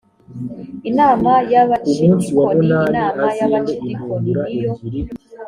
[0.89, 4.71] inama y abacidikoni inama y abacidikoni niyo